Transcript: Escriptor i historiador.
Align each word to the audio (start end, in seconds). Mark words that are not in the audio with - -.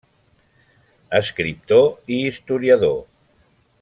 Escriptor 1.19 1.85
i 2.17 2.23
historiador. 2.31 2.99